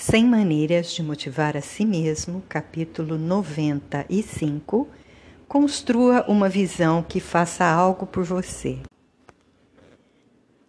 100 0.00 0.24
Maneiras 0.24 0.92
de 0.92 1.02
Motivar 1.02 1.58
a 1.58 1.60
Si 1.60 1.84
Mesmo, 1.84 2.42
capítulo 2.48 3.18
95. 3.18 4.88
Construa 5.46 6.24
uma 6.26 6.48
visão 6.48 7.02
que 7.02 7.20
faça 7.20 7.66
algo 7.66 8.06
por 8.06 8.24
você. 8.24 8.78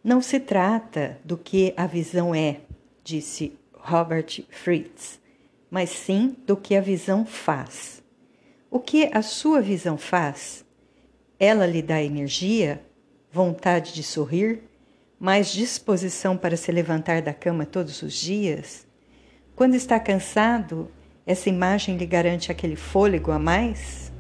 Não 0.04 0.22
se 0.22 0.38
trata 0.38 1.18
do 1.24 1.38
que 1.38 1.74
a 1.78 1.88
visão 1.88 2.36
é, 2.36 2.60
disse 3.06 3.58
Robert 3.74 4.44
Fritz, 4.50 5.18
mas 5.70 5.92
sim 5.92 6.36
do 6.46 6.58
que 6.58 6.76
a 6.76 6.82
visão 6.82 7.26
faz. 7.26 8.04
O 8.70 8.82
que 8.82 9.10
a 9.14 9.22
sua 9.22 9.62
visão 9.62 9.98
faz? 9.98 10.66
Ela 11.40 11.66
lhe 11.66 11.82
dá 11.82 12.04
energia, 12.04 12.84
vontade 13.32 13.94
de 13.94 14.04
sorrir, 14.04 14.62
mais 15.18 15.54
disposição 15.54 16.36
para 16.36 16.58
se 16.58 16.70
levantar 16.70 17.22
da 17.22 17.34
cama 17.34 17.66
todos 17.66 18.02
os 18.02 18.14
dias? 18.14 18.91
Quando 19.62 19.76
está 19.76 20.00
cansado, 20.00 20.90
essa 21.24 21.48
imagem 21.48 21.96
lhe 21.96 22.06
garante 22.08 22.52
aquele 22.52 22.76
fôlego 22.76 23.30
a 23.30 23.38
mais? 23.38 24.12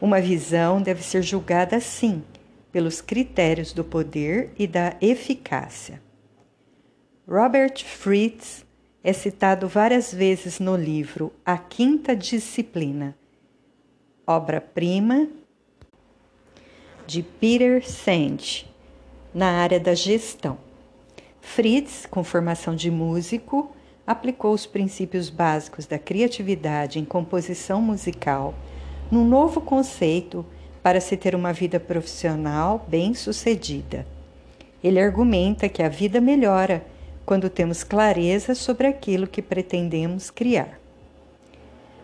Uma 0.00 0.20
visão 0.20 0.82
deve 0.82 1.04
ser 1.04 1.22
julgada 1.22 1.76
assim, 1.76 2.24
pelos 2.72 3.00
critérios 3.00 3.72
do 3.72 3.84
poder 3.84 4.50
e 4.58 4.66
da 4.66 4.96
eficácia. 5.00 6.02
Robert 7.28 7.84
Fritz 7.84 8.66
é 9.04 9.12
citado 9.12 9.68
várias 9.68 10.12
vezes 10.12 10.58
no 10.58 10.74
livro 10.74 11.32
A 11.46 11.56
Quinta 11.56 12.16
Disciplina, 12.16 13.16
obra-prima 14.26 15.28
de 17.06 17.22
Peter 17.22 17.88
Senge, 17.88 18.66
na 19.32 19.62
área 19.62 19.78
da 19.78 19.94
gestão. 19.94 20.58
Fritz, 21.40 22.04
com 22.04 22.24
formação 22.24 22.74
de 22.74 22.90
músico, 22.90 23.76
aplicou 24.10 24.52
os 24.52 24.66
princípios 24.66 25.30
básicos 25.30 25.86
da 25.86 25.96
criatividade 25.96 26.98
em 26.98 27.04
composição 27.04 27.80
musical 27.80 28.56
num 29.08 29.24
novo 29.24 29.60
conceito 29.60 30.44
para 30.82 31.00
se 31.00 31.16
ter 31.16 31.32
uma 31.32 31.52
vida 31.52 31.78
profissional 31.78 32.84
bem-sucedida. 32.88 34.04
Ele 34.82 34.98
argumenta 34.98 35.68
que 35.68 35.80
a 35.80 35.88
vida 35.88 36.20
melhora 36.20 36.84
quando 37.24 37.48
temos 37.48 37.84
clareza 37.84 38.52
sobre 38.52 38.88
aquilo 38.88 39.28
que 39.28 39.40
pretendemos 39.40 40.28
criar. 40.28 40.80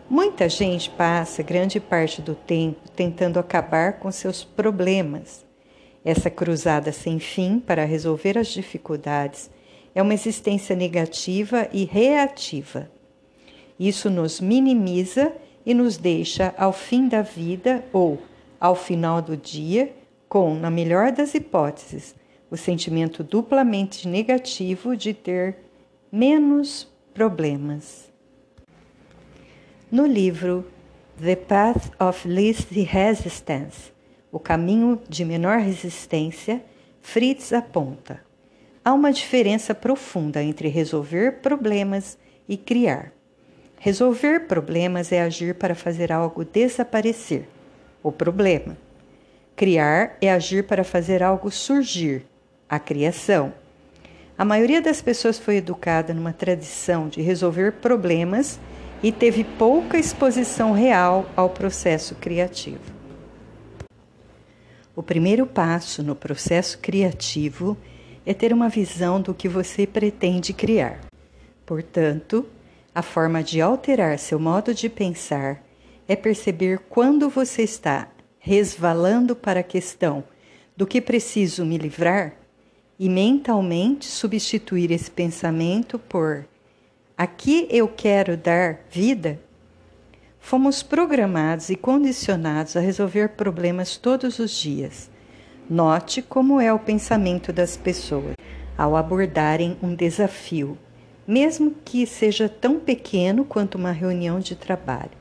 Muita 0.09 0.47
gente 0.47 0.89
passa 0.89 1.43
grande 1.43 1.77
parte 1.77 2.21
do 2.21 2.35
tempo 2.35 2.89
tentando 2.95 3.37
acabar 3.37 3.99
com 3.99 4.09
seus 4.13 4.45
problemas. 4.45 5.45
Essa 6.05 6.29
cruzada 6.29 6.93
sem 6.93 7.19
fim 7.19 7.59
para 7.59 7.83
resolver 7.83 8.37
as 8.37 8.47
dificuldades 8.47 9.49
é 9.97 10.01
uma 10.03 10.13
existência 10.13 10.75
negativa 10.75 11.67
e 11.73 11.83
reativa. 11.83 12.87
Isso 13.79 14.11
nos 14.11 14.39
minimiza 14.39 15.33
e 15.65 15.73
nos 15.73 15.97
deixa 15.97 16.53
ao 16.55 16.71
fim 16.71 17.07
da 17.07 17.23
vida 17.23 17.83
ou 17.91 18.21
ao 18.59 18.75
final 18.75 19.23
do 19.23 19.35
dia 19.35 19.91
com, 20.29 20.53
na 20.53 20.69
melhor 20.69 21.11
das 21.11 21.33
hipóteses, 21.33 22.13
o 22.51 22.55
sentimento 22.55 23.23
duplamente 23.23 24.07
negativo 24.07 24.95
de 24.95 25.15
ter 25.15 25.57
menos 26.11 26.87
problemas. 27.11 28.13
No 29.91 30.05
livro 30.05 30.63
The 31.19 31.37
Path 31.37 31.91
of 31.99 32.27
Least 32.27 32.69
Resistance, 32.71 33.91
o 34.31 34.37
caminho 34.37 35.01
de 35.09 35.25
menor 35.25 35.57
resistência, 35.57 36.63
Fritz 37.01 37.51
aponta: 37.51 38.26
Há 38.87 38.93
uma 38.93 39.11
diferença 39.11 39.75
profunda 39.75 40.41
entre 40.41 40.69
resolver 40.69 41.41
problemas 41.41 42.17
e 42.47 42.55
criar. 42.55 43.11
Resolver 43.77 44.47
problemas 44.47 45.11
é 45.11 45.21
agir 45.21 45.55
para 45.55 45.75
fazer 45.75 46.09
algo 46.09 46.45
desaparecer, 46.45 47.49
o 48.01 48.13
problema. 48.13 48.77
Criar 49.57 50.15
é 50.21 50.31
agir 50.31 50.63
para 50.67 50.85
fazer 50.85 51.21
algo 51.21 51.51
surgir, 51.51 52.25
a 52.69 52.79
criação. 52.79 53.51
A 54.37 54.45
maioria 54.45 54.81
das 54.81 55.01
pessoas 55.01 55.37
foi 55.37 55.57
educada 55.57 56.13
numa 56.13 56.31
tradição 56.31 57.09
de 57.09 57.21
resolver 57.21 57.73
problemas 57.73 58.57
e 59.03 59.11
teve 59.11 59.43
pouca 59.43 59.97
exposição 59.97 60.71
real 60.71 61.29
ao 61.35 61.49
processo 61.49 62.15
criativo. 62.15 62.79
O 64.95 65.03
primeiro 65.03 65.45
passo 65.45 66.01
no 66.01 66.15
processo 66.15 66.79
criativo 66.79 67.77
é 68.27 68.33
ter 68.33 68.51
uma 68.51 68.67
visão 68.67 69.21
do 69.21 69.33
que 69.33 69.47
você 69.47 69.87
pretende 69.87 70.51
criar. 70.51 70.99
Portanto, 71.65 72.45
a 72.93 73.01
forma 73.01 73.41
de 73.41 73.61
alterar 73.61 74.19
seu 74.19 74.37
modo 74.37 74.73
de 74.73 74.89
pensar 74.89 75.63
é 76.09 76.13
perceber 76.13 76.79
quando 76.89 77.29
você 77.29 77.61
está 77.61 78.09
resvalando 78.37 79.33
para 79.33 79.61
a 79.61 79.63
questão 79.63 80.25
do 80.75 80.85
que 80.85 80.99
preciso 80.99 81.65
me 81.65 81.77
livrar 81.77 82.33
e 82.99 83.07
mentalmente 83.07 84.07
substituir 84.07 84.91
esse 84.91 85.09
pensamento 85.09 85.97
por 85.97 86.45
aqui 87.17 87.65
eu 87.71 87.87
quero 87.87 88.35
dar 88.35 88.81
vida. 88.91 89.39
Fomos 90.37 90.83
programados 90.83 91.69
e 91.69 91.77
condicionados 91.77 92.75
a 92.75 92.81
resolver 92.81 93.29
problemas 93.29 93.95
todos 93.95 94.37
os 94.37 94.51
dias 94.51 95.09
Note 95.69 96.21
como 96.21 96.61
é 96.61 96.71
o 96.71 96.79
pensamento 96.79 97.51
das 97.51 97.75
pessoas 97.75 98.35
ao 98.77 98.95
abordarem 98.95 99.75
um 99.83 99.93
desafio, 99.93 100.77
mesmo 101.27 101.75
que 101.83 102.07
seja 102.07 102.47
tão 102.47 102.79
pequeno 102.79 103.43
quanto 103.43 103.75
uma 103.75 103.91
reunião 103.91 104.39
de 104.39 104.55
trabalho. 104.55 105.11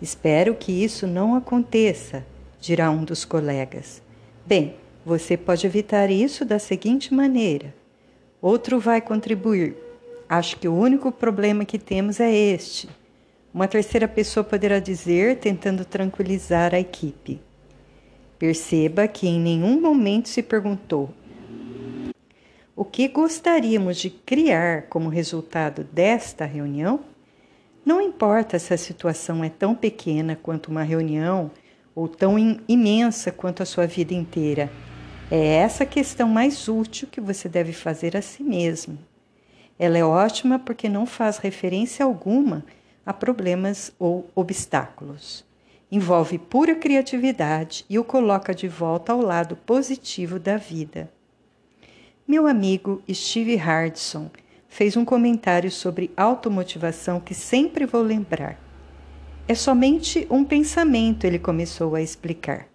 Espero 0.00 0.54
que 0.54 0.72
isso 0.72 1.06
não 1.06 1.34
aconteça, 1.34 2.24
dirá 2.58 2.90
um 2.90 3.04
dos 3.04 3.26
colegas. 3.26 4.00
Bem, 4.46 4.76
você 5.04 5.36
pode 5.36 5.66
evitar 5.66 6.10
isso 6.10 6.42
da 6.42 6.58
seguinte 6.58 7.12
maneira. 7.12 7.74
Outro 8.40 8.80
vai 8.80 9.02
contribuir. 9.02 9.76
Acho 10.26 10.56
que 10.56 10.66
o 10.66 10.74
único 10.74 11.12
problema 11.12 11.66
que 11.66 11.78
temos 11.78 12.18
é 12.18 12.34
este. 12.34 12.88
Uma 13.52 13.68
terceira 13.68 14.08
pessoa 14.08 14.42
poderá 14.42 14.78
dizer, 14.78 15.36
tentando 15.36 15.84
tranquilizar 15.84 16.74
a 16.74 16.80
equipe. 16.80 17.42
Perceba 18.38 19.08
que 19.08 19.26
em 19.26 19.40
nenhum 19.40 19.80
momento 19.80 20.28
se 20.28 20.42
perguntou 20.42 21.12
o 22.76 22.84
que 22.84 23.08
gostaríamos 23.08 23.96
de 23.96 24.10
criar 24.10 24.82
como 24.82 25.08
resultado 25.08 25.82
desta 25.82 26.44
reunião? 26.44 27.00
Não 27.82 28.02
importa 28.02 28.58
se 28.58 28.74
a 28.74 28.76
situação 28.76 29.42
é 29.42 29.48
tão 29.48 29.74
pequena 29.74 30.36
quanto 30.36 30.70
uma 30.70 30.82
reunião 30.82 31.50
ou 31.94 32.06
tão 32.06 32.36
imensa 32.68 33.32
quanto 33.32 33.62
a 33.62 33.66
sua 33.66 33.86
vida 33.86 34.12
inteira. 34.12 34.70
É 35.30 35.54
essa 35.54 35.86
questão 35.86 36.28
mais 36.28 36.68
útil 36.68 37.08
que 37.10 37.18
você 37.18 37.48
deve 37.48 37.72
fazer 37.72 38.14
a 38.14 38.20
si 38.20 38.42
mesmo. 38.42 38.98
Ela 39.78 39.96
é 39.96 40.04
ótima 40.04 40.58
porque 40.58 40.86
não 40.86 41.06
faz 41.06 41.38
referência 41.38 42.04
alguma 42.04 42.62
a 43.06 43.12
problemas 43.14 43.90
ou 43.98 44.28
obstáculos 44.34 45.46
envolve 45.90 46.38
pura 46.38 46.74
criatividade 46.74 47.84
e 47.88 47.98
o 47.98 48.04
coloca 48.04 48.54
de 48.54 48.66
volta 48.66 49.12
ao 49.12 49.20
lado 49.20 49.56
positivo 49.56 50.38
da 50.38 50.56
vida. 50.56 51.10
Meu 52.26 52.46
amigo 52.46 53.00
Steve 53.08 53.54
Hardson 53.54 54.30
fez 54.68 54.96
um 54.96 55.04
comentário 55.04 55.70
sobre 55.70 56.10
automotivação 56.16 57.20
que 57.20 57.34
sempre 57.34 57.86
vou 57.86 58.02
lembrar. 58.02 58.60
É 59.46 59.54
somente 59.54 60.26
um 60.28 60.44
pensamento, 60.44 61.24
ele 61.24 61.38
começou 61.38 61.94
a 61.94 62.02
explicar. 62.02 62.66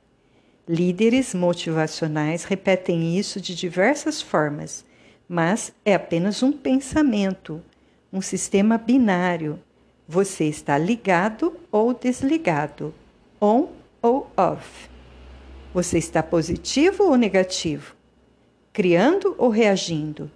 Líderes 0.68 1.36
motivacionais 1.36 2.46
repetem 2.46 3.18
isso 3.18 3.42
de 3.42 3.54
diversas 3.54 4.22
formas, 4.22 4.86
mas 5.28 5.74
é 5.84 5.94
apenas 5.94 6.42
um 6.42 6.52
pensamento, 6.54 7.62
um 8.12 8.22
sistema 8.22 8.78
binário. 8.78 9.60
Você 10.08 10.46
está 10.46 10.78
ligado 10.78 11.58
ou 11.70 11.94
desligado 11.94 12.94
on 13.42 13.70
ou 14.02 14.30
off. 14.38 14.88
Você 15.74 15.98
está 15.98 16.22
positivo 16.22 17.06
ou 17.06 17.16
negativo? 17.16 17.96
Criando 18.72 19.34
ou 19.38 19.50
reagindo? 19.50 20.30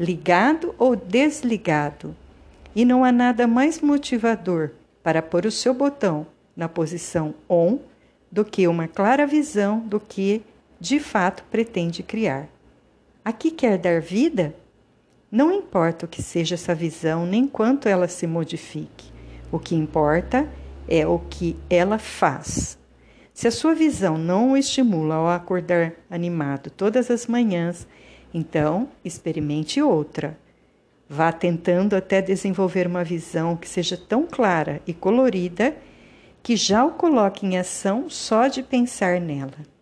Ligado 0.00 0.74
ou 0.78 0.96
desligado? 0.96 2.16
E 2.74 2.84
não 2.84 3.04
há 3.04 3.12
nada 3.12 3.46
mais 3.46 3.80
motivador 3.80 4.70
para 5.02 5.20
pôr 5.20 5.44
o 5.44 5.50
seu 5.50 5.74
botão 5.74 6.26
na 6.56 6.68
posição 6.68 7.34
on 7.48 7.78
do 8.32 8.44
que 8.44 8.66
uma 8.66 8.88
clara 8.88 9.26
visão 9.26 9.80
do 9.80 10.00
que 10.00 10.42
de 10.80 10.98
fato 10.98 11.44
pretende 11.50 12.02
criar. 12.02 12.48
Aqui 13.24 13.50
quer 13.50 13.76
dar 13.76 14.00
vida? 14.00 14.54
Não 15.30 15.52
importa 15.52 16.06
o 16.06 16.08
que 16.08 16.22
seja 16.22 16.54
essa 16.54 16.74
visão, 16.74 17.26
nem 17.26 17.46
quanto 17.46 17.88
ela 17.88 18.08
se 18.08 18.26
modifique. 18.26 19.12
O 19.50 19.58
que 19.58 19.74
importa 19.74 20.38
é 20.38 20.65
é 20.88 21.06
o 21.06 21.18
que 21.18 21.56
ela 21.68 21.98
faz. 21.98 22.78
Se 23.32 23.46
a 23.46 23.50
sua 23.50 23.74
visão 23.74 24.16
não 24.16 24.52
o 24.52 24.56
estimula 24.56 25.16
ao 25.16 25.28
acordar 25.28 25.92
animado 26.10 26.70
todas 26.70 27.10
as 27.10 27.26
manhãs, 27.26 27.86
então 28.32 28.88
experimente 29.04 29.82
outra. 29.82 30.38
Vá 31.08 31.30
tentando 31.30 31.94
até 31.94 32.20
desenvolver 32.20 32.86
uma 32.86 33.04
visão 33.04 33.56
que 33.56 33.68
seja 33.68 33.96
tão 33.96 34.26
clara 34.26 34.80
e 34.86 34.92
colorida 34.92 35.76
que 36.42 36.56
já 36.56 36.84
o 36.84 36.92
coloque 36.92 37.44
em 37.46 37.58
ação 37.58 38.08
só 38.08 38.48
de 38.48 38.62
pensar 38.62 39.20
nela. 39.20 39.75